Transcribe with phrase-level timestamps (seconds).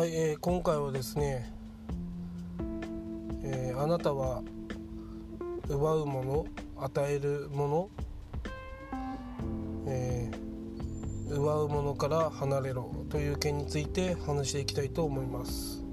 [0.00, 1.52] はい、えー今回はですね、
[3.44, 4.42] えーあなたは
[5.68, 6.46] 奪うもの
[6.82, 7.90] 与えるもの、
[9.86, 15.84] えー奪うものから離れろという件について話していきたいと思います。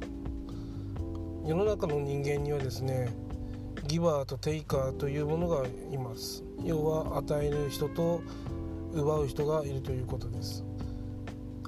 [1.45, 3.09] 世の中の人間にはですね
[3.87, 6.45] ギバーとテイカーというものがいます。
[6.63, 8.21] 要は与える人と
[8.93, 10.63] 奪う人がいるということです。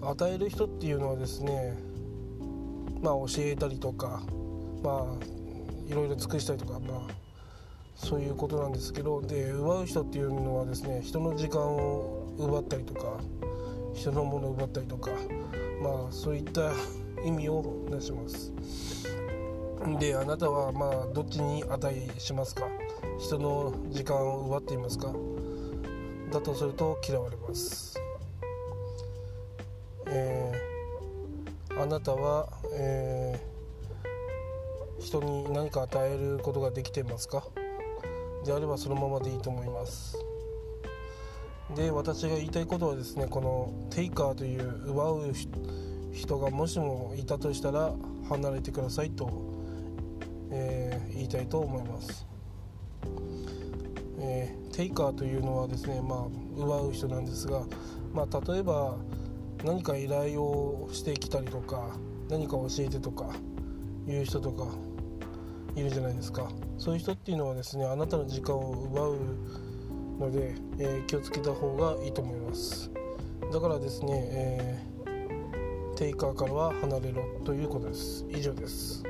[0.01, 1.88] 与える人っていうのはですね
[3.01, 4.21] まあ教えたりとか
[4.83, 7.01] まあいろいろ尽くしたりとかまあ
[7.95, 13.19] そういうことなんですけどで奪う人っていうのはですね人の時間を奪ったりとか
[13.93, 15.11] 人のものを奪ったりとか
[15.81, 16.71] まあそういった
[17.25, 18.53] 意味をなします。
[19.97, 22.67] であなたはまあどっちに値しますか？
[23.17, 25.13] 人の時間を奪っていますか？
[26.31, 27.88] だとすると嫌われます。
[31.79, 33.49] あなたは、えー
[35.01, 37.41] 人に何か与えることができていますか？
[38.45, 40.17] であればそのままでいいと思います。
[41.73, 45.33] で私が言いたいことはですねこのテイカーという奪う
[46.11, 47.93] 人がもしもいたとしたら
[48.27, 49.31] 離れてくださいと、
[50.51, 52.27] えー言いたいと思います、
[54.19, 57.61] えーテイカーというのはですねまあ奪う人なんですが、
[58.13, 58.97] まあ、例えば
[59.63, 61.97] 何か依頼をしてきたりとか
[62.29, 63.29] 何か教えてとか
[64.07, 64.67] いう人とか
[65.75, 66.49] いるじゃないですか。
[66.77, 69.17] そういう人っていうのはですねあなたの時間を奪う
[70.19, 72.91] ので、えー気をつけた方がいいと思います。
[73.51, 74.89] だからですね、えー
[75.95, 78.25] テイカーからは離れろということです。
[78.29, 79.03] 以上です。